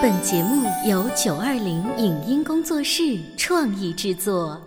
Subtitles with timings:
[0.00, 4.60] 本节目由九二零影音工作室创意制作。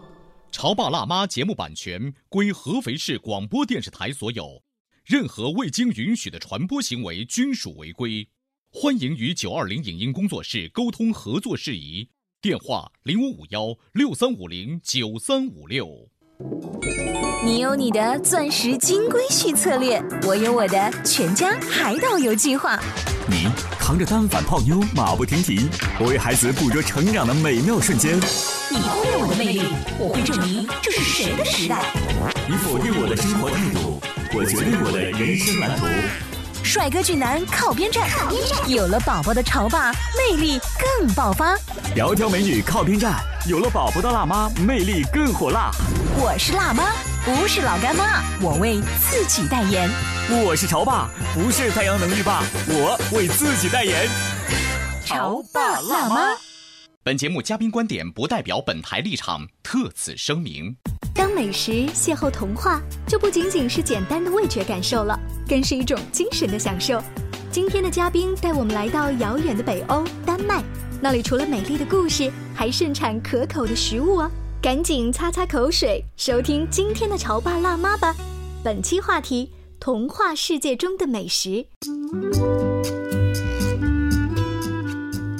[0.52, 4.62] 潮爸辣妈节目版权归合肥市广播电视台所有，
[5.04, 8.28] 任何未经允许的传播行为均属违规。
[8.72, 16.08] 欢迎与九二零影音工作室沟通合作事宜，电话零五五幺六三五零九三五六。
[17.44, 22.80] 你有你的钻石金龟婿策略，我有我的全家海岛游计划。
[23.28, 25.68] 你扛着单反泡妞马不停蹄，
[26.00, 28.16] 我为孩子捕捉成长的美妙瞬间。
[28.70, 29.64] 你忽略我的魅力，
[29.98, 31.82] 我会证明这是谁的时代。
[32.48, 34.00] 你否定我的生活态度，
[34.32, 35.86] 我决定我的人生蓝图。
[36.64, 38.08] 帅哥俊男靠边站，
[38.68, 41.56] 有了宝宝的潮爸魅力更爆发。
[41.96, 45.72] 窈窕美女靠边站，有了宝宝的辣妈魅力更火辣。
[46.18, 46.92] 我是辣妈，
[47.24, 49.90] 不是老干妈，我为自己代言。
[50.28, 54.10] 我是潮爸，不是太阳能浴霸，我为自己代言。
[55.06, 56.36] 潮爸辣妈。
[57.04, 60.76] 本节目嘉宾观点不代表本台立场，特此声明。
[61.14, 65.18] 当美食邂逅童话，就不仅仅是简单的味觉感受了，
[65.48, 67.00] 更是一种精神的享受。
[67.52, 70.64] 今天的嘉宾带我们来到遥远的北欧丹麦，
[71.00, 74.32] 那里除了美丽的故事，还盛产可口的食物哦。
[74.60, 78.16] 赶紧擦擦口水，收听今天的潮爸辣妈吧。
[78.64, 81.66] 本期话题：童话世界中的美食。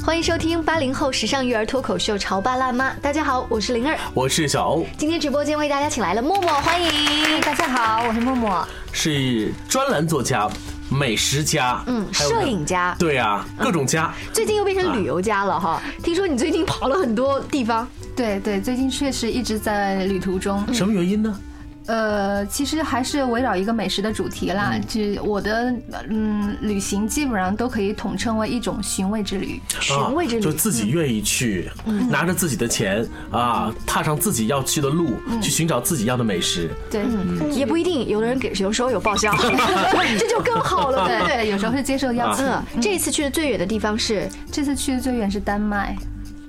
[0.06, 2.92] 欢迎收听八零后时尚育儿脱口秀《潮爸辣妈》。
[3.02, 4.86] 大家好，我是灵儿，我是小欧。
[4.98, 10.48] 今天直播间为大家请来了默默，欢迎大家好，我是默默，是专栏作家、
[10.90, 14.14] 美食家，嗯，摄影家，对啊，各种家。
[14.32, 15.82] 最近又变成旅游家了哈。
[16.04, 20.64] 听说你最近跑了很多地方，对对，最近确实一直在旅途中。
[20.74, 21.40] 什么原因呢？
[21.88, 24.74] 呃，其实还是围绕一个美食的主题啦。
[24.88, 25.74] 就我的
[26.10, 29.62] 嗯，旅行基本上都可以统称为一种寻味之旅。
[29.80, 31.70] 寻味之旅，就自己愿意去，
[32.10, 36.70] 拿着自己的钱啊，踏上自己要去的路，去寻找自己要的美食。
[36.90, 37.04] 对，
[37.52, 39.32] 也不一定，有的人给， 有时候有报销，
[40.18, 41.08] 这就更好了。
[41.08, 42.46] 对对，有时候是接受邀请。
[42.82, 45.96] 这次去的最远的地方是，这次去的最远是丹麦。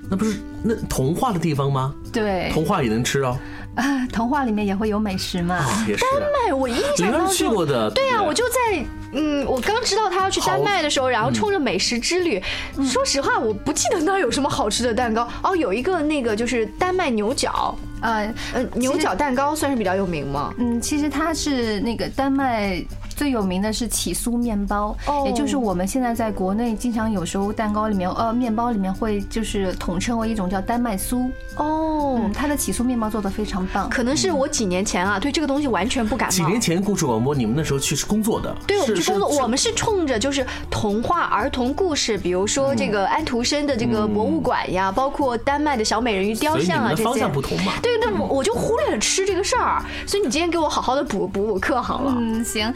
[0.08, 1.92] 那不是那童话的地方吗？
[2.12, 3.36] 对，童话也能吃哦。
[3.76, 5.58] 啊，童话里面也会有美食嘛？
[5.58, 7.90] 丹麦，我印象当中去过的。
[7.90, 12.42] 对啊，我就在嗯，我刚知道他要去丹麦的时候，然后冲着美食之旅。
[12.84, 15.28] 说实话，我不记得那儿有什么好吃的蛋糕。
[15.42, 20.52] 哦，有一个那个就是丹麦牛角，呃呃，牛角蛋糕算是比较有名吗？
[20.58, 22.82] 嗯，其实它是那个丹麦
[23.16, 24.94] 最有名的是起酥面包，
[25.24, 31.28] 也就是我们现在在国内经常有时候蛋糕里面呃面包里面会就是统称为一种叫丹麦酥。
[31.56, 33.88] 哦，它的起酥面包做的非常棒。
[33.88, 36.30] 可能是我几年前啊对这个东西完全不感冒。
[36.30, 38.54] 几年前故事广播，你们那时候去是工作的？
[38.66, 47.04] 对，我们去工作，我们是冲着就是童话儿童故事，比如说这个安徒生的这个博物馆呀，包括丹麦的小美人鱼雕像啊这些。
[47.04, 47.72] 方向不同嘛？
[47.82, 52.14] 对，那我我就忽略了吃这个事儿，所以你今天给我好好的补补补课好了。
[52.18, 52.70] 嗯，行。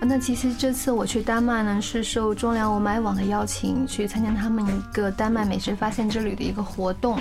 [0.00, 7.18] 那其实这次我去丹麦呢，是受中粮我买网的邀请，去参加他们一个丹麦美食发现之旅的一个活动。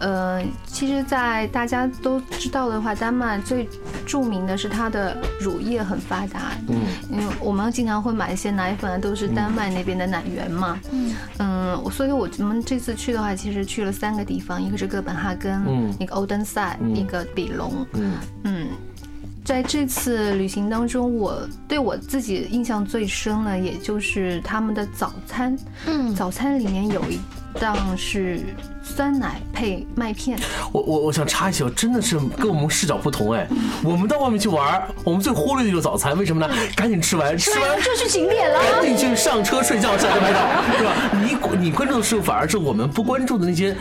[0.00, 3.68] 呃，其实，在大家都知道的话，丹麦最
[4.06, 6.52] 著名的是它的乳业很发达。
[6.68, 10.78] 嗯，因为我们经常会买一些奶粉，都是丹麦那边的奶源嘛。
[10.92, 15.60] 嗯，嗯，所以我们这次去的话，其实去了三个地方，一个是哥本哈根，
[15.98, 17.84] 一个欧登塞，一个比隆。
[17.94, 18.12] 嗯
[18.44, 18.68] 嗯，
[19.48, 25.58] 在这次旅行当中，我对我自己印象最深的，也就是他们的早餐。
[25.86, 27.18] 嗯，早餐里面有一
[27.58, 28.40] 档是。
[28.88, 30.38] 酸奶配麦片，
[30.72, 33.46] 我我我想插一句，真的是跟我们视角不同哎。
[33.84, 36.52] 我们到外面去玩，我们最忽略的就是早餐，为什么呢？
[36.74, 40.38] 赶紧吃完，吃完就去景点了，赶紧去上车睡觉，下车拍照，
[40.78, 40.92] 是吧？
[41.22, 43.76] 你你关注的是反而是我们不关注的那些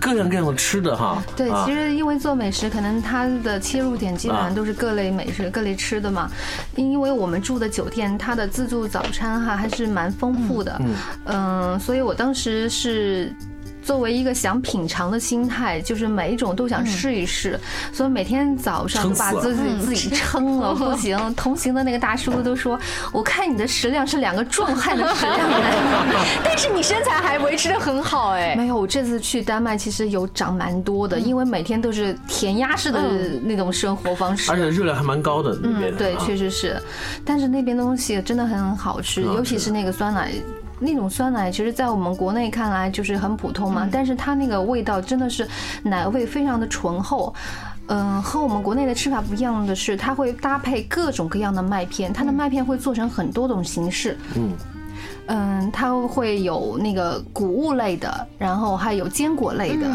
[0.00, 1.22] 各样各样的吃的哈。
[1.36, 6.30] 对，其实因为做美食，可能它的切入点基本上都是各类美食、各类吃的嘛。
[6.76, 10.80] 因为我们住的酒店，它的自助早餐哈还是蛮丰富的，
[11.26, 13.34] 嗯，所以我当时是。
[13.82, 17.58] 作为一个想品尝的心态，就是每一种都想试一试，
[17.92, 21.18] 所以每天早上把自己自己撑了 不行。
[21.34, 22.78] 同行的那个大叔都说
[23.12, 25.38] ：“我看你的食量是两个壮汉的食量。
[26.44, 28.54] ”但是你身材还维持的很好哎。
[28.56, 33.00] 没有，我这次去丹麦其实有长蛮多的，因为每天都是填鸭式的
[33.42, 35.94] 那种生活方式，而且热量还蛮高的那边。
[35.96, 36.80] 对，确实是，
[37.24, 40.32] 但是那边东西真的很好吃，尤其是那个酸奶。
[40.82, 45.48] 那种酸奶，其实，在我们国内看来就是很普通嘛，但是它那个味道真的是
[45.82, 47.34] 奶味非常的醇厚。
[47.88, 54.16] 嗯，和我们国内的吃法不一样的是，它会搭配各种各样的麦片，它的麦片会做成很多种形式。
[54.36, 54.52] 嗯。
[55.34, 59.86] 嗯，它会有那个谷物类的，然后还有坚果类的，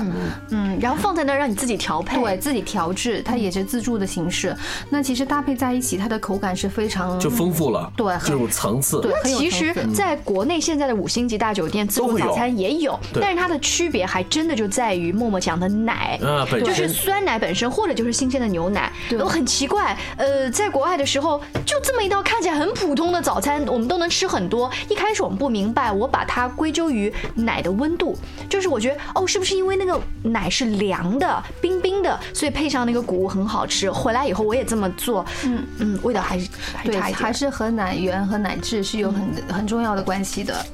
[0.49, 4.55] 嗯，然后放在那儿让你自己调配，对自己调制，它也是自助的形式。
[4.89, 8.99] 那其实搭配在一起，它的口感是非常就丰富了，对，这种层次。
[8.99, 16.19] 对，那其实在国内现在的五星级大酒店自助早餐也有，但是它的区别还真的就在于默默讲的奶，
[16.49, 19.95] 就是酸奶本身，或者就是新鲜的牛奶，都很奇怪。
[20.15, 24.71] 呃，在国外的时候，就这么一道看起来很普通的早餐，我们都能吃很多。
[24.89, 28.17] 一开始我不明白，我把它归咎于奶的温度，
[28.49, 33.91] 就是我觉得哦，是不是因为那个奶是凉的、冰冰的，所以配上那个谷物很好吃。
[33.91, 36.49] 回来以后我也这么做，嗯嗯，味道还是
[36.83, 40.65] 对，还是和奶源和奶质是有很很重要的关系的。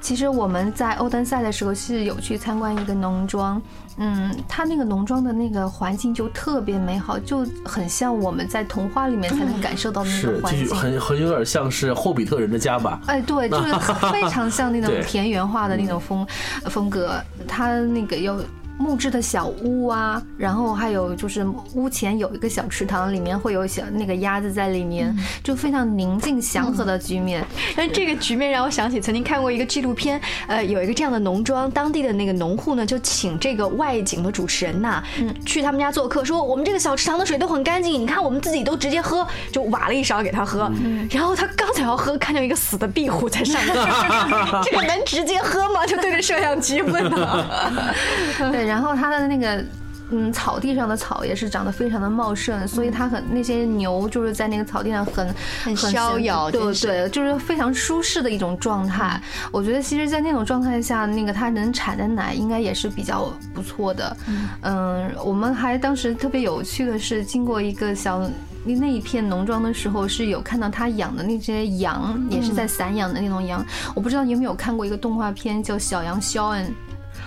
[0.00, 3.60] 其实我们在欧登塞的时候是有去参观一个农庄，
[3.96, 13.00] 嗯，它那个农庄的那个环境就特别美好，就很像我们在童话里面才能感受到的那个环境，很很有点像是霍比特人的家吧？
[13.06, 13.74] 哎，对，就是
[14.12, 16.26] 非常像那种 田园化的那种风
[16.66, 18.42] 风格，它那个有。
[18.78, 21.44] 木质的小屋啊，然后还有就是
[21.74, 27.44] 屋前有一个小池塘，里面会有小那个鸭子在里面，就非常宁静祥和的局面。
[27.76, 35.02] 但这个局面让我想起曾经看过一个纪录片，呃，有一个这样的农庄，当地的那个农户呢就请这个外景的主持人呐，
[35.44, 40.70] 去他们家做客，说我们这个小池塘的水都很干净，你看我们自己都直接喝，就挖了一勺给他喝。
[41.10, 43.74] 然后他刚想要喝，看见一个死的壁虎在上面，
[44.62, 45.84] 这个能直接喝吗？
[45.84, 47.44] 就对着摄像机问呢。
[48.52, 48.67] 对。
[48.68, 49.64] 然后它的那个，
[50.10, 55.34] 嗯，草地上的草也是长得非常的茂盛，所以它很那些牛就是在那个草地上很
[55.64, 59.20] 很逍遥，对对，就是非常舒适的一种状态。
[59.50, 64.16] 我觉得其实，在那种状态下，那个它能产的奶应该也是比较不错的。
[64.62, 68.30] 嗯，我们还当时特别有趣的是，经过一个小
[68.64, 73.64] 那一片农庄的时候，是有看到他养的那些羊，也是在散养的那种羊。
[73.94, 76.66] 我不知道你有没有看过一个动画片叫《小羊肖恩》。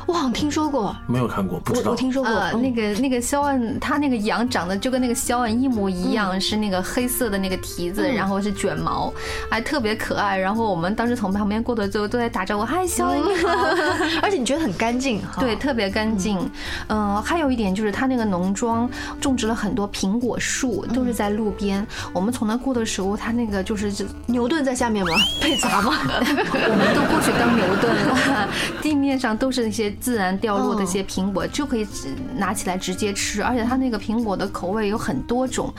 [0.07, 1.91] 我好像听说过，没有看过，不知道。
[1.91, 9.13] 我听说过那个那个肖恩，他那个羊长得就跟那个肖恩一模一样，是那个黑色的那个蹄子，然后是卷毛，
[9.49, 10.37] 还特别可爱。
[10.37, 13.49] 然后我们当时从旁边过的时候都在打招呼，嗨，肖恩你好。
[14.21, 16.39] 而且你觉得很干净，对，特别干净。
[16.87, 18.89] 嗯，还有一点就是他那个农庄
[19.19, 21.85] 种植了很多苹果树，都是在路边。
[22.11, 23.93] 我们从那过的时候，他那个就是
[24.25, 25.13] 牛顿在下面吗？
[25.41, 25.93] 被砸吗？
[26.09, 28.49] 我们都过去当牛顿了。
[28.81, 29.91] 地面上都是那些。
[30.01, 31.87] 自然掉落的一些苹果就可以
[32.35, 35.73] 拿起来直接吃，而且它那个苹果的口味有很多种，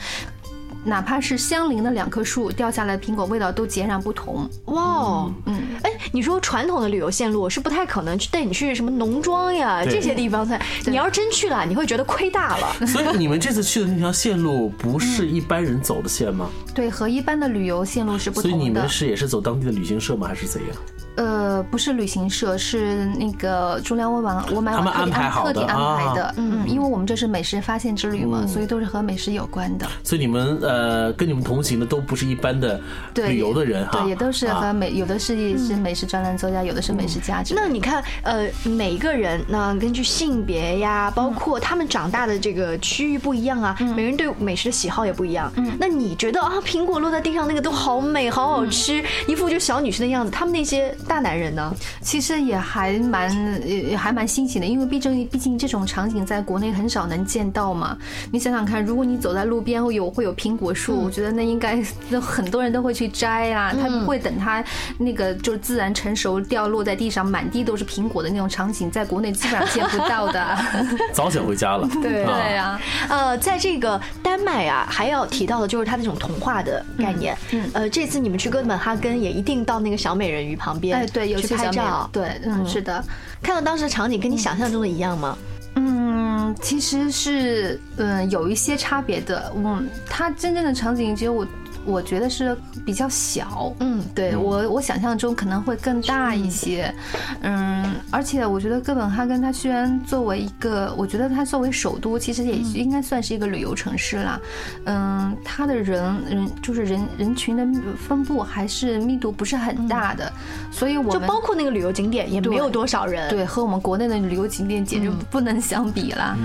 [0.85, 4.49] 哪怕是相邻的两棵树掉下来的苹果味道都截然不同。
[4.65, 12.73] 哇，嗯，哎，你说传统的旅游线路是不太可能去带你去什么农庄呀这些地方才，你要真去了，你会觉得亏大了。
[12.87, 16.49] 所以你们这次去的那条线路不是一般人走的线吗？
[16.73, 18.57] 对，和一般的旅游线路是不同的。
[18.57, 20.27] 所以你们是也是走当地的旅行社吗？
[20.27, 20.71] 还是怎样？
[21.15, 26.33] 呃，不是旅行社，是那个中粮我网我买网安排特地安排的。
[26.37, 29.87] 嗯，因为我们这是美食发现之旅嘛，所以都是和美食有关的。
[30.03, 32.81] 所以你们呃，跟你们同行的都不是一般的
[33.15, 37.43] 旅游的人哈，对，也都是和美，有的是是美食专栏作家，有的是美食家。
[37.51, 45.51] 那你看，呃，每一个人呢，根据性别呀，包括他们长大的这个区域不一样啊，每人对美食的喜好也不一样。
[45.57, 50.91] 嗯，那你觉得啊，苹果落在地上那个都好美，好好吃，一副就小女生的样子，他们那些。
[51.07, 57.97] 大男人呢，其实也还蛮也还蛮新奇的，因为毕竟毕竟这种场景在国内很少能见到嘛。
[58.31, 64.63] 你想想看，如果你走在路边会有会有苹果树，我觉得那应该那很多人都会去摘啊，他不会等它
[64.97, 70.57] 那个就是自然成熟掉落在地上满地都是苹果的那种场景，在国内基本上见不到的。
[71.13, 71.87] 早点回家了。
[72.01, 72.79] 对对呀，
[73.09, 77.37] 呃，在这个丹麦啊，还要提到的就是它那种童话的概念。
[77.51, 80.92] 嗯，呃，这次你们去哥本哈根也一定到那个小美人鱼旁边。
[80.93, 83.03] 哎，对，有去拍照，对，嗯，是的，
[83.41, 85.37] 看到当时的场景跟你想象中的一样吗？
[85.75, 89.51] 嗯，其实是，嗯，有一些差别的。
[89.55, 91.45] 嗯，它真正的场景只有我。
[91.85, 96.93] 我觉得是比较小，嗯，对我我想象中可能会更大一些，
[97.41, 104.39] 嗯，而且我觉得哥本哈根它虽然作为一个，我觉得它作为首都，其实也应该算是一个旅游城市啦，
[104.85, 107.65] 嗯，它的人人就是人人群的
[107.97, 110.31] 分布还是密度不是很大的，
[110.71, 116.37] 所以我就包括那个旅游景点也没有多少人，对，和我们国内的旅游景点简直不能相比啦，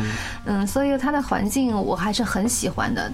[0.46, 3.12] 嗯，所以它的环境我还是很喜欢的。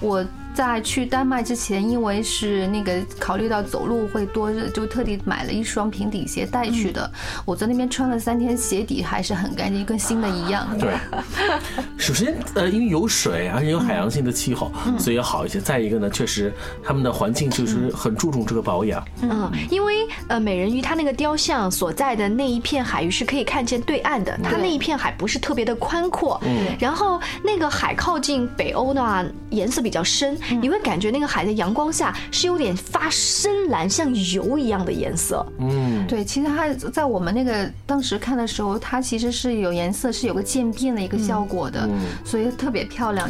[0.00, 0.24] 我
[0.54, 7.10] 在去丹麦之前，因为是那个考虑到走路会多，就特地买了一双平底鞋带去的。
[7.44, 10.66] 我在那边穿了三天，鞋底还是很干净，跟新的一样。
[10.78, 10.94] 对，
[11.98, 15.60] 首先呃，因为有水，而且有海洋性的气候，所以要好一些。
[15.60, 16.52] 再一个呢，确实
[16.84, 19.04] 他们的环境就是很注重这个保养。
[19.22, 26.40] 嗯，因为呃，美人鱼它那个雕像所在的那一片海域是可以看见对岸的，它那一片海不是特别的宽阔。
[26.44, 30.38] 嗯，然后那个海靠近北欧的话，颜色比较深。
[30.60, 35.44] 你会感觉那个海在阳光下是有点发深蓝，像油一样的颜色。
[35.58, 41.88] 嗯，对，其实它在我们那个当时看的时候，它其实是有颜色，是有个渐变的一个效果的，
[42.24, 43.28] 所以特别漂亮。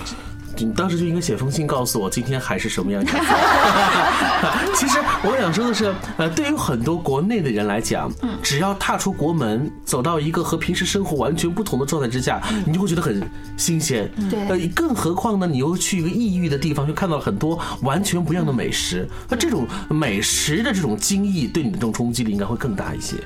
[0.58, 3.04] 你当时就应该写封信告诉我今天还是什么样。
[4.74, 8.10] 其实我想说的是，呃，对于很多国内的人来讲，
[8.42, 13.22] 只要踏出国门，走到一个和平时生活完全不同的状态之下，你就会觉得很
[13.56, 14.10] 新鲜。
[14.30, 23.16] 对，呃，更何况呢，你又去一个异域的地方，就看到了很多完全不一样的美食，那这种美食的这种惊异，对你的这种冲击力应该会更大一些。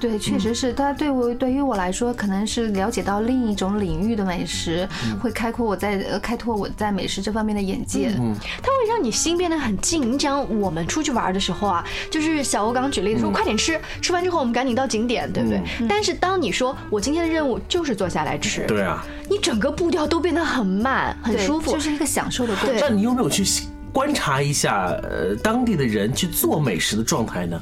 [0.00, 0.72] 对，确实是。
[0.72, 4.88] 它对我对于我来说，可能是了解到另一种领域的美食，
[5.20, 8.14] 会开阔我在呃开拓我在美食这方面的眼界。
[8.18, 10.12] 嗯，它会让你心变得很静。
[10.12, 15.60] 你讲我们出去玩的时候啊，就是小欧刚刚举例子说，快点吃，吃完之后我们赶紧到景点，对不对？
[15.88, 22.78] 但是当你说我今天的任务就是坐下来吃，对啊，你整个步调都变得很慢，很舒服，就是一个享受的过程。
[22.80, 23.44] 那你有没有去
[23.92, 27.60] 观察一下呃当地的人去做美食的状态呢？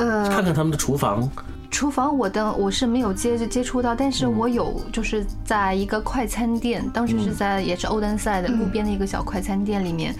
[0.00, 1.28] 呃，看看他们的厨房。
[1.70, 10.12] 厨房我的我是没有接接触到，但是我有就是在一个快餐店，当时是在也是欧登塞的路边的一个小快餐店里面，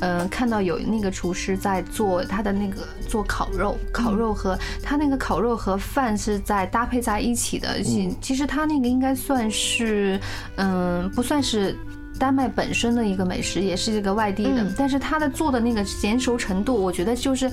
[0.00, 7.82] 嗯，看到有那个厨师在做他的那个做烤肉，烤肉和他那个烤肉和饭是在搭配在一起的。
[7.82, 10.18] 其其实他那个应该算是，
[10.56, 11.76] 嗯，不算是。
[12.16, 17.50] 丹麦本身的一个美食，也是一个外地的，但是他的做的那个娴熟程度，我觉得就是，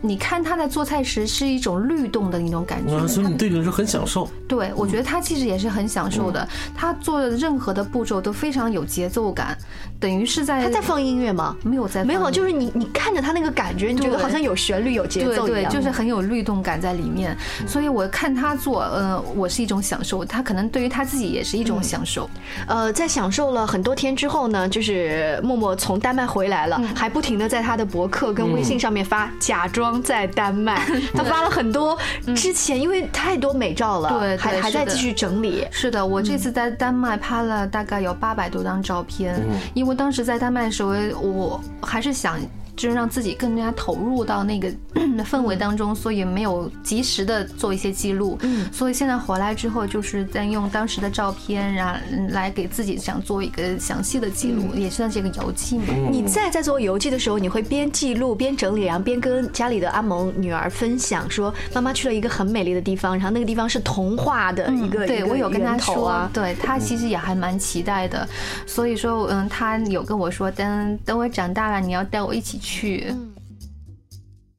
[0.00, 4.28] 你看他在做菜时是一种律动的那种感觉，所以你对你来说很享受。
[4.46, 9.56] 对，我觉得他其实也是很享受的，他做的任何的步骤都非常有节奏感，
[10.00, 11.56] 等于是在他在放音乐吗？
[11.62, 17.36] 没有在，没有，就是你你看着他那个感觉，你觉得好像有旋律有节奏对，就是很有律动感在里面。
[17.66, 22.28] 所以我看他做，呃，我是一种享受，他可能对于他自己也是一种享受。
[22.66, 30.84] 呃，在享受了很多天之后呢，就是默默从丹麦回来了，还不停的在他的博客跟微信上面发，假装在丹麦。
[31.14, 31.98] 他发了很多
[32.36, 35.66] 之前，因为太多美照了，对，还还在继续整理。
[35.70, 39.40] 是的，我这次在丹麦拍了大概有八百多张照片，
[39.74, 40.90] 因为当时在丹麦的时候，
[41.20, 42.38] 我还是想。
[42.78, 44.72] 就是让自己更加投入到那个
[45.26, 48.38] 氛围当中，所以没有及时的做一些记录。
[48.42, 55.84] 嗯，所以现在回来之后，就是在用当时的照片，然后来给自己想做一个详细的记录，也算是一个游记嘛。
[56.08, 65.04] 你在在做游记的时候，你会边记录边整理，然后边跟家里的阿蒙女儿分享，说妈妈去了一个很美丽的地方，然后那个地方是童话的一个。
[65.04, 68.28] 对我有跟他说，对他其实也还蛮期待的。
[68.66, 72.67] 所以说，嗯，他有跟我说，等等我长大了，你要带我一起去。
[72.68, 73.14] 去，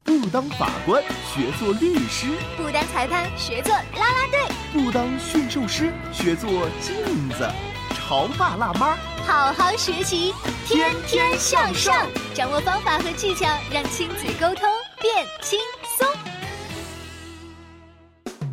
[0.04, 2.26] 不当法官学做律师，
[2.58, 4.40] 不当裁判学做啦啦队，
[4.74, 6.50] 不当驯兽师学做
[6.82, 6.96] 镜
[7.38, 7.48] 子，
[7.94, 8.98] 潮爸辣妈，
[9.28, 10.34] 好好学习，
[10.66, 14.68] 天天向上，掌握方法和技巧，让亲子沟通
[15.00, 15.60] 变轻
[16.00, 16.08] 松。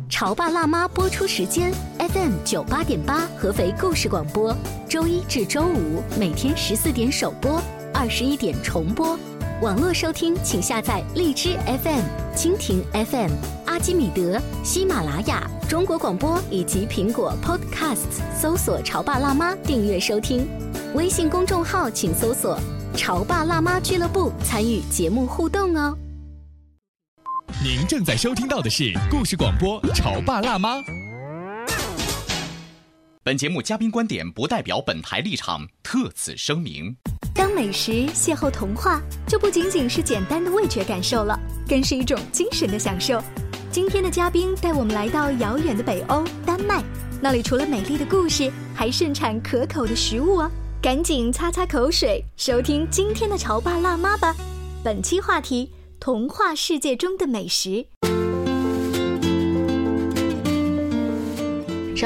[0.07, 4.55] 潮爸辣妈播出时间：FM 九八点八，合肥故事广播，
[4.87, 7.59] 周一至周五每天十四点首播，
[7.91, 9.17] 二十一点重播。
[9.59, 12.03] 网络收听，请下载荔枝 FM、
[12.35, 13.31] 蜻蜓 FM、
[13.65, 20.47] 阿基米德、喜马拉雅、中国广播以及苹果 Podcasts，搜索“潮爸辣妈”订阅收听。
[20.93, 22.59] 微信公众号请搜索
[22.95, 25.97] “潮爸辣妈俱乐部”，参与节目互动哦。
[27.63, 30.75] 您正在收听到的是故事广播《潮爸辣妈》。
[33.23, 36.95] 本节目嘉宾观点不代表本台立场，特此声明。
[37.37, 41.39] 当美食邂逅童话，就不仅仅是简单的味觉感受了，
[41.69, 43.21] 更是一种精神的享受。
[43.71, 46.83] 今天的嘉宾带我们来到遥远的北欧丹麦，
[47.21, 50.51] 那里除了美丽的故事，还盛产可口的食物哦。
[50.81, 54.35] 赶紧擦擦口水，收听今天的潮爸辣妈吧。
[54.83, 57.85] 本期话题：童话世界中的美食。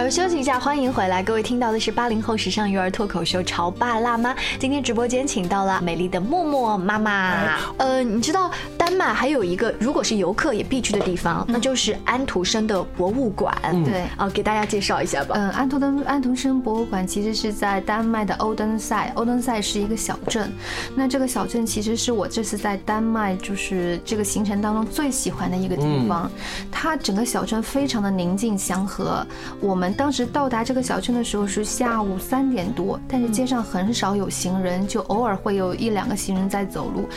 [0.01, 4.33] 稍微休息一下，欢迎回来，各位听到的是八零后时尚育儿脱口秀《潮爸辣妈》。
[4.57, 7.59] 今天直播间请到了美丽的默默妈妈。
[7.77, 13.55] 呃，你知道丹麦还有一个，如果是游客也必去的地方，那就是安徒生的博物馆。
[13.85, 15.35] 对啊，给大家介绍一下吧。
[15.35, 20.51] 嗯，安徒生安徒生博物馆其实是在丹麦的欧登塞，欧登塞是一个小镇。
[20.95, 26.27] 那这个小镇其实是我这次在丹麦就是这个行程当中最喜欢的一个地方。
[26.71, 29.23] 它整个小镇非常的宁静祥和。
[29.59, 37.07] 我们当时到达这个小镇的时候是下午三点多，但是街上很少有行人，就偶尔会有一两个行人在走路。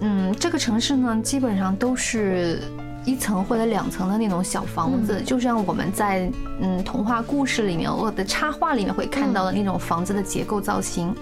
[0.00, 2.60] 嗯，这个城市呢，基本上都是
[3.04, 6.30] 一层或者两层的那种小房子，就像我们在
[6.60, 11.14] 嗯童话故事里面或者插画里面会看到的那种房子的结构造型，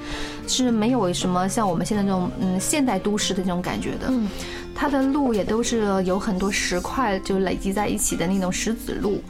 [0.47, 4.07] 是没有什么像我们现在这种嗯现代都市的这种感觉的。
[4.09, 4.29] 嗯，
[4.75, 9.21] 它的路也都是有很多石块就累积在一起的那种石子路。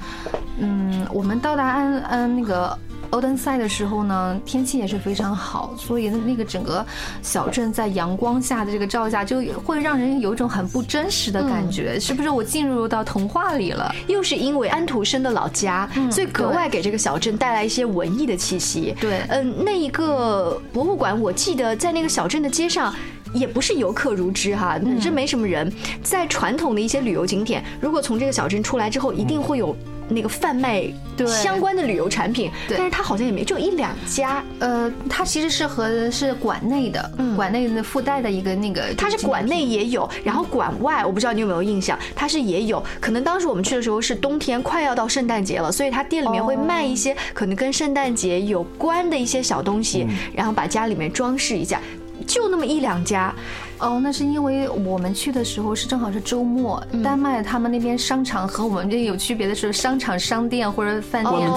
[0.58, 2.78] 嗯，我们到达安安那个。
[3.12, 6.84] 欧登塞的时候呢，天气也是非常好，所以那个整个
[7.20, 13.94] 小镇在阳光下的这个照下，就会让人有一种很不真实的感觉，是不是我进入到童话里了？
[14.06, 18.94] 又是因为安徒生的老家，所以格外给这个小镇带来一些文艺的气息。
[18.98, 22.94] 对，嗯，那一个博物馆，我记得在那个小镇的街上。
[23.34, 25.72] 也不是游客如织哈，这没什么人。
[26.02, 29.74] 在传统的一些旅游景点，如果从这个小镇出来之后，一定会有
[30.12, 30.84] 那个贩卖
[31.26, 34.44] 相关的旅游产品，但是它好像也没就一两家。
[34.58, 42.82] 呃，它其实是和是馆内的，馆内的附带的一个那个，它是馆内也有，然后馆外我不知道你有没有印象，它是也有。
[43.00, 51.80] 可能当时我们去的时候是冬天，快要到圣诞节了，所以它店里面会卖一些可能跟圣诞节有关的一些小东西，然后把家里面装饰一下。
[52.24, 53.34] 就那么一两家，
[53.82, 56.82] 哦，那是因为我们去的时候是正好是周末。
[57.02, 61.50] 丹麦他们那边商场和我们这有区别的是，商场、商店或者饭店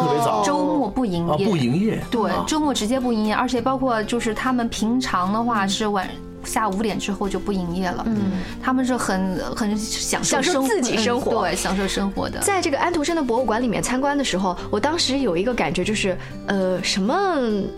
[0.43, 2.01] 周末不营业，不营业。
[2.09, 6.09] 对，周末直接不营业，而且包括就是他们平常的话是晚。
[6.45, 8.03] 下午五点之后就不营业了。
[8.07, 12.39] 嗯，他们是很很享受享受自己生活，对，享受生活的。
[12.39, 17.15] 在这个安徒生的博物馆里面参观的时候，我当时有一个感觉，就是呃，什么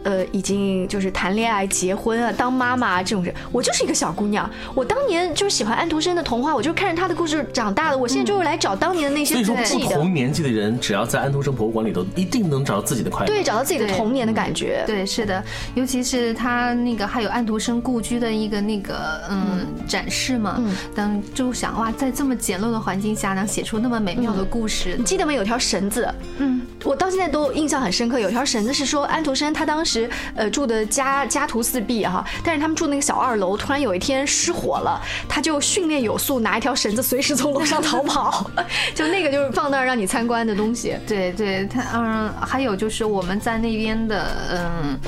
[0.03, 4.50] 呃，已经就是谈恋爱、结婚啊、当妈妈啊这种人，我就是一个小姑娘。
[4.75, 7.97] 我当年就是喜欢安徒生的童话，我就看着他的故事长大的。
[7.97, 14.83] 我现在就是来找当年的那些所以说，不同年纪的人，只要在安徒生博物馆里头，一定能找到自己的快乐，对，找到自己的童年的感觉。
[14.86, 15.43] 对，是的，
[15.75, 19.38] 尤其是他那个还有安徒生故居的一个那个嗯。
[19.48, 20.62] 嗯，展示嘛，
[20.94, 24.96] 当就想哇，在这么简陋的环境下，能写出那么美妙的故事。
[24.98, 25.32] 你记得吗？
[25.32, 28.20] 有条绳子，嗯，我到现在都印象很深刻。
[28.20, 38.50] 有条绳子是说安徒生他当时呃住的家家徒四壁哈，但是他们住那个小二楼，突然有一天失火了，他就训练有素，拿一条绳子随时从楼上逃跑。
[38.93, 40.96] 就那个就是放那儿让你参观的东西。
[41.08, 45.00] 对对，他嗯，还有就是我们在那边的嗯，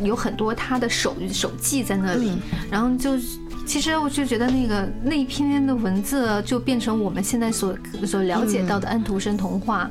[0.00, 2.32] 有很多他的手手记在那里，
[2.70, 3.10] 然后就。
[3.64, 7.72] 其实我就觉得那个那一篇的文字就变成我们现在所
[8.04, 9.88] 所了解到的安徒生童话，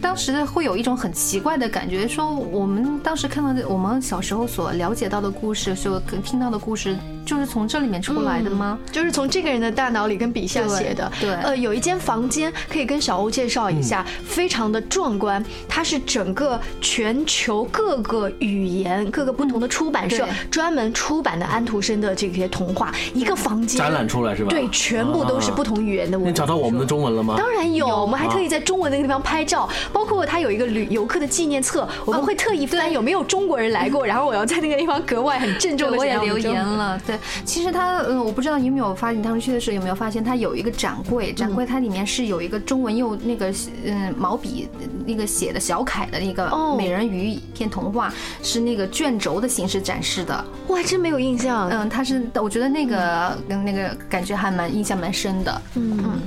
[0.00, 6.96] 当时会有一种很奇怪的感觉，说我们当时看到的我们小时候所了解到的故事，所听到的故事。
[7.28, 8.78] 就是从这里面出来的吗？
[8.90, 11.12] 就是从这个人的大脑里跟笔下写的。
[11.20, 15.44] 对，呃，有一间房间可以跟小欧介绍一下，非常的壮观。
[15.68, 24.48] 它是整个全球各个语言、各个不同的出版社专门出版的安徒生的这些童话，一个房间展览出来是吧？
[24.48, 26.16] 对，全部都是不同语言的。
[26.16, 27.34] 你找到我们的中文了吗？
[27.36, 36.98] 当然有，我们还特意在中文那个地方拍照，包括它有一个旅游客的纪念册，我们会特意翻有没有中国人来过，然后我要在那个地方格外很郑重的我也留言了。
[37.06, 37.17] 对。
[37.44, 43.52] 其实它，嗯，我不知道你有没有发现，当时去的时候有没有发现，它有一个展柜，展柜它里面是有一个中文用那个
[43.84, 44.68] 嗯毛笔
[45.06, 50.44] 那个写的小楷的那个美人鱼一片童话，是那个卷轴的形式展示的。
[50.66, 51.68] 我还真没有印象。
[51.70, 55.62] 嗯，它是，我觉得那个跟那个感觉还蛮印象蛮深的。
[55.74, 56.20] 嗯嗯，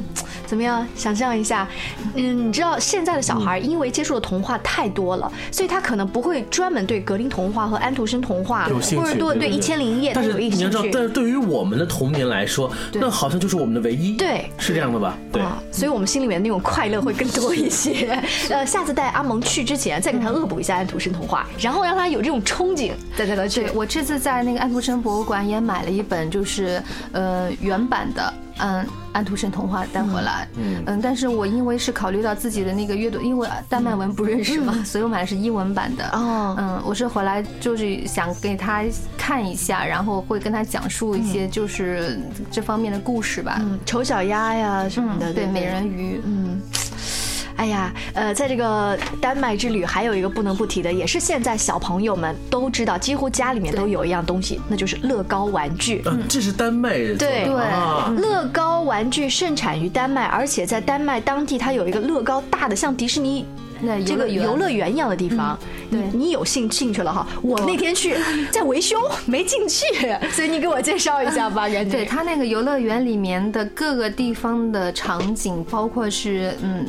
[0.46, 0.88] 怎么样？
[0.96, 1.68] 想象一下，
[2.16, 11.32] 嗯，你知道现在的小孩因为接触的童话太多了，所以他可能不会专门对格林童话和安徒生童话或者对对一千零一夜但是你要知道，但是对。
[11.32, 14.18] 于我们的童年来说，那好像就是我们的唯一。
[14.18, 15.18] 对，是这样的吧？
[15.32, 15.42] 对，
[15.72, 18.20] 所以我们心里面那种快乐会更多一些。
[18.52, 23.70] 呃，下次带阿蒙去之前，再给他恶补一下安徒生童话， 然后让他有这种憧憬，再带他去。
[23.74, 28.34] 我这次在那个安徒生博物馆也买了一本，就是呃原版的。
[28.58, 36.08] 嗯，安徒生童话带回来，嗯嗯，但是我因为是考虑到自己的那个阅读，因为丹麦文不认识嘛，所以我买的是英文版的。
[36.14, 38.84] 哦，嗯，我是回来就是想给他
[39.18, 42.20] 看一下，然后会跟他讲述一些就是
[42.52, 46.62] 这方面的故事吧，丑小鸭呀什么的，对，美人鱼，嗯。
[47.58, 56.02] 哎呀，呃，在这个丹麦之旅，还有一个不能不提的，也是现在小朋友们都知道，几乎家里面都有一样东西，那就是乐高玩具。
[56.06, 57.54] 嗯，这是丹麦人对对，
[58.16, 63.46] 乐高玩具盛产于丹麦，而且在丹麦当地，它有一个乐高大的像迪士尼。
[63.84, 65.58] 那这个游乐园一样的地方，
[65.90, 67.28] 对你有兴进去了哈？
[67.42, 68.16] 我那天去
[68.52, 69.86] 在维修，没进去，
[70.32, 76.86] 所以你给我介绍一下吧，袁对他那个游乐园里面的各个地方的场景，包括是嗯。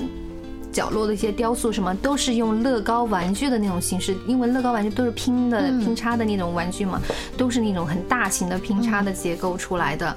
[0.72, 7.00] 角落的一些雕塑什么都是用乐高玩具的那种形式，因为乐高玩具都是拼的拼插的那种玩具嘛，
[7.37, 10.16] 都是那种很大型的拼插的结构出来的。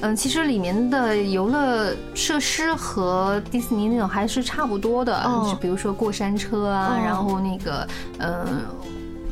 [0.00, 7.86] 嗯，其实里面的游乐设施和迪士尼那种还是差不多的，就比如说过山车啊，然后那个
[8.18, 8.62] 嗯。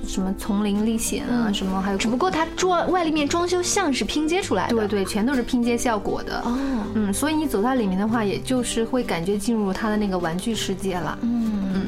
[0.07, 6.41] 什么丛林历险啊，什么还有，只不过它装外立面装修像是拼接出来的，对对，全都是拼接效果的。
[6.45, 6.59] 哦，
[6.95, 11.19] 嗯，所以你走在里面的话，也就是会感觉进入它的那个玩具世界了。
[11.23, 11.87] 嗯嗯，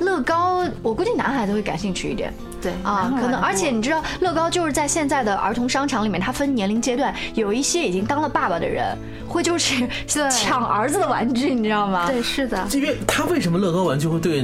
[0.00, 2.32] 乐高，我估计男孩子会感兴趣一点。
[2.60, 8.94] 对啊，可能而且你知道，乐高就是在现在的儿童商场里面，它分年龄阶段，有一些已经当了爸爸的人，
[9.30, 9.88] 会就是
[10.30, 12.06] 抢儿子的玩具，你知道吗？
[12.06, 12.66] 对，是的。
[12.72, 14.42] 因为他为什么乐高玩具会对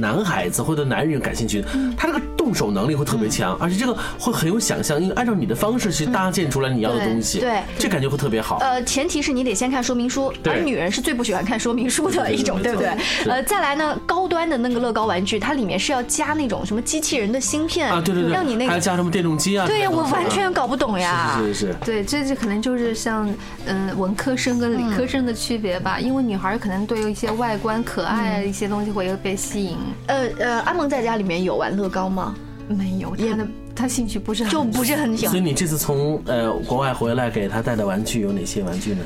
[0.00, 1.64] 男孩子或者男人感兴趣？
[1.96, 8.58] 他这个动手能力会特别强，而且这个会很有想象，因为按照你的方式去搭建出来你要的东西，对，这感觉会特别好。
[8.60, 12.96] 呃，前提是你得先看说明书，而女人是最不喜欢看说明书的一种，对不对？
[13.28, 18.32] 呃，再来呢，高端的那个乐高玩具，它里面是要加那种什么机器人的芯片啊，对对对。
[18.32, 19.66] 让你那个还加什么电动机啊？
[19.66, 21.38] 对呀，我完全搞不懂呀。
[21.38, 21.76] 是是是。
[21.84, 23.28] 对，这这可能就是像
[23.66, 25.98] 嗯文科生跟理科生的区别吧。
[25.98, 29.78] 因为女孩可能对一些外观可爱一些东西会被吸引。
[30.08, 32.34] 呃呃，阿蒙在家里面有玩乐高吗？
[32.68, 35.30] 没有，他的他兴趣不是就不是很小。
[35.30, 39.02] 所以你这次从呃国外回来给他带的玩具有哪些玩具呢？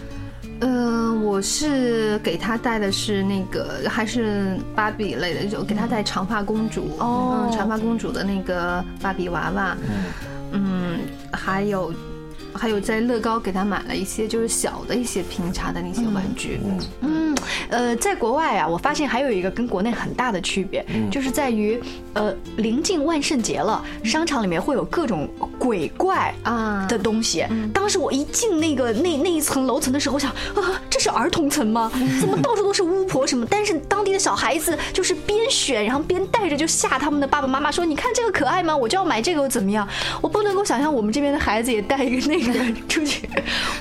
[0.61, 9.77] 呃，我是给他带的是那个还是芭比类的，就给他带长发公主哦，长发公主的那个芭比娃娃，
[10.53, 10.99] 嗯，
[11.33, 11.93] 还有。
[12.55, 16.61] 还有在乐高给他买了一些就是小的一些拼插的那些玩具。
[17.01, 17.24] 嗯，
[17.75, 21.81] 呃，在国外啊，我发现还有一个跟国内很大的区别，就是在于，
[22.13, 27.45] 呃，临近万圣节了，商场里面会有各种鬼怪啊的东西。
[27.73, 31.91] 当时我一进那个那那一层楼层的时候，我想啊，这是儿童层吗？
[32.21, 33.45] 怎么到处都是巫婆什么？
[33.51, 38.77] 但是当地的小孩子就是边选，然后边带着就吓他们的爸爸妈妈说：“你看这个可爱吗？
[38.77, 39.87] 我就要买这个，又怎么样？”
[40.23, 42.55] 我不能够想象我们这边的孩子也带一个那个。
[42.89, 43.29] 出去，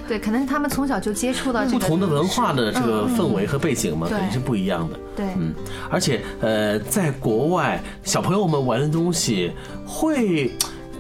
[0.08, 5.00] 对，可能他们从小就接触到不同的文化的这个氛围和背景嘛，肯定是不一样的。
[5.16, 5.54] 对，嗯，
[5.90, 9.52] 而且呃，在国外，小朋友们玩的东西
[9.86, 10.52] 会。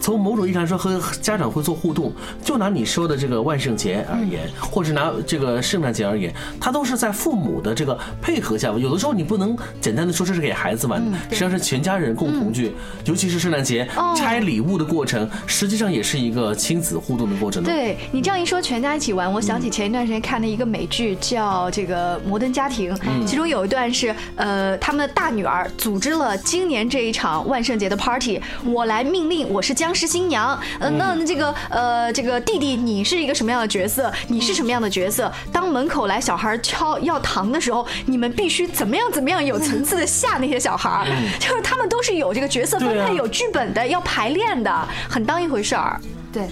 [0.04, 2.12] 从某种意义上说，和家长会做互动。
[2.44, 8.68] 就拿你说的这个万圣节而言，或者拿这个圣诞节而言，它都是在父母的这个配合下。
[8.72, 12.74] 有的时候你不能简单的说这是给孩子玩，实际上是全家人共同去。
[13.06, 13.88] 尤其是圣诞节
[14.18, 17.63] 拆礼物的过程，实际上也是一个亲子互动的过程。
[17.63, 22.94] 对你这样一说，全家一起玩，我想起前一段时间看的一个美剧，叫这个《摩登家庭》，
[23.26, 29.92] 其中有一段是呃，他们的大女儿组织了今年这一场万圣节的 party，我来命令，我是将。
[29.93, 34.12] 是新娘，呃，那这个呃，这个弟弟，你是一个什么样的角色？
[34.27, 35.32] 你是什么样的角色？
[35.51, 41.08] 当门口来小孩敲要糖的时候，你们必须怎么样怎么样有层次的吓那些小孩，
[41.39, 45.99] 就是他们都是有这个角色分配、有剧本的，要排练的，很当一回事儿。
[46.32, 46.47] 对，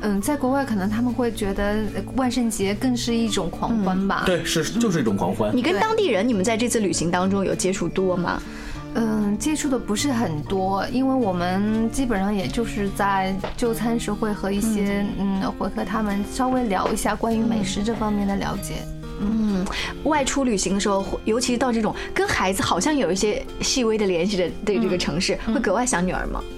[0.00, 1.76] 嗯，在国外可能他们会觉得
[2.16, 4.22] 万圣节更是一种狂欢吧？
[4.24, 5.54] 对，是就是一种狂欢。
[5.54, 8.40] 你跟当地人，你们在这次旅行当中有接触多吗？
[8.40, 8.52] 嗯，
[9.38, 18.74] 接触的不是很多，因为我们基本上也就是在就餐时会和一些嗯，会和他们稍微聊一下关于美食这方面的了解。
[19.20, 19.64] 嗯，
[20.04, 26.42] 外出旅行的时候，尤其到这种跟孩子好像有一些细微的联系的对这个城市，会格外想女儿吗？
[26.42, 26.57] 嗯，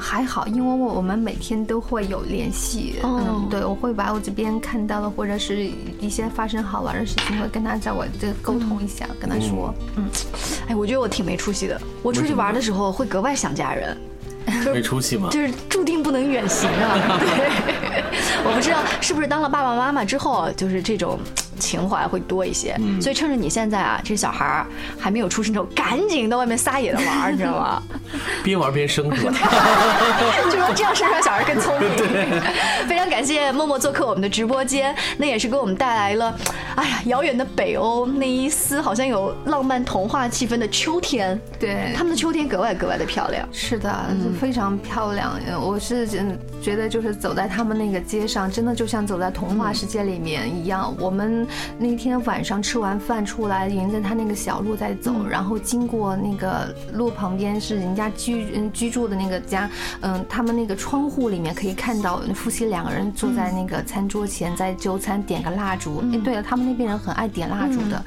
[0.00, 2.96] 还好，因为我我们每天都会有联系。
[3.02, 5.68] 嗯，对，我会把我这边看到的或者是
[6.00, 9.74] 一些发生好玩的事情，会跟他在我这沟通一下，跟他说。
[9.96, 10.04] 嗯，
[10.68, 11.80] 哎，我觉得我挺没出息的。
[12.02, 13.96] 我出去玩的时候会格外想家人。
[14.74, 15.28] 没出息吗？
[15.30, 17.18] 就是注定不能远行啊。
[17.18, 18.12] 对，
[18.44, 21.18] 我不知道是不是当了爸爸妈妈之后，就是这种。
[21.64, 24.66] 情怀会多一些，所以趁着你现在啊，这小孩儿
[24.98, 27.82] 还没有出生的时候，赶紧到外面撒野的玩，你知道吗？
[28.44, 29.32] 边玩边生，是吧？
[30.50, 31.88] 就说这样生出来小孩更聪明。
[32.86, 36.38] 非常感谢默默做客我们的直播间，那也是给我们带来了，
[36.76, 41.40] 哎呀，遥远的北欧那一丝好像有浪漫童话气氛的秋天。
[41.58, 43.48] 对，他们的秋天格外格外的漂亮。
[43.52, 44.06] 是的，
[44.38, 45.32] 非常漂亮。
[45.60, 46.06] 我是
[46.62, 50.94] 觉得就是走在他们那个街上，真的就像走在童话世界里面一样。
[50.98, 51.46] 我们。
[51.78, 66.02] 那天晚上吃完饭出来，沿着他那个小路在走，然后经过那个路旁边是人家居嗯居住的那个家，嗯，他们那个窗户里面可以看到夫妻两个人坐在那个餐桌前在就餐，点个蜡烛。
[66.12, 68.04] 哎，对了，他们那边人很爱点蜡烛的。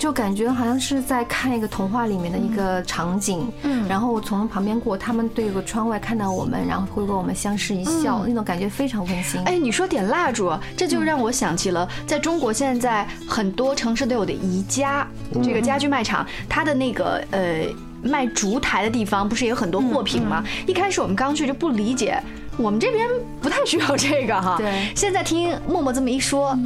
[0.00, 9.38] 就感觉好像是在看一个童话里面的一个场景，嗯，然后我从旁边过，他们对着窗外看到我们，然后会跟我们相视一笑，那种感觉非常温馨。
[9.44, 15.06] 哎，你说点蜡烛，这就让我想起了，在中国现在很多城市都有的宜家
[15.42, 17.66] 这个家居卖场，它的那个呃
[18.02, 20.42] 卖烛台的地方不是也有很多货品吗？
[20.66, 22.18] 一开始我们刚去就不理解，
[22.56, 23.06] 我们这边
[23.42, 24.56] 不太需要这个哈。
[24.56, 24.90] 对。
[24.96, 26.58] 现在听默默这么一说。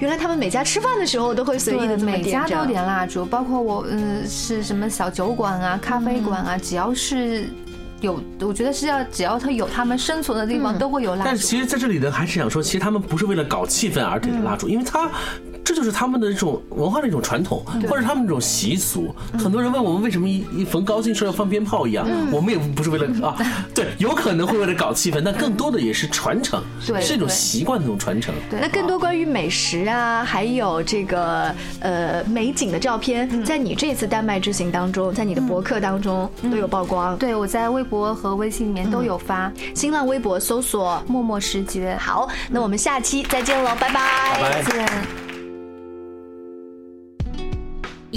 [0.00, 7.46] 原来他们每家吃饭的时候都会随意的每家都点蜡烛，包括我，嗯，是什么小酒馆啊、咖啡馆啊，只要是
[8.00, 11.24] 有，我觉得是要只要他有他们生存的地方，都会有蜡烛。
[11.26, 15.10] 但是其实在这里呢，还是想说，其实他们不是为了搞气氛而点的蜡烛，因为他。
[15.80, 19.14] 这就是他们的这种文化的一种传统，或者他们这种习俗。
[19.38, 23.34] 很多人问我们为什么一一逢高兴时候要放鞭炮一样，我们也不是为了 啊，
[23.74, 26.62] 对，有可能会为了搞气氛，但更多的也是传承，
[27.00, 28.34] 是一种习惯的一种传承。
[28.50, 37.16] 那更多关于美食啊，还有这个呃美景的照片，在你这次丹麦之行当中，在你的博客当中都有曝光。
[37.16, 41.96] 对，我在微博和微信里面都有发，新浪微博搜索“默默时觉”。
[41.98, 45.29] 好，那我们下期再见喽，拜拜，再见。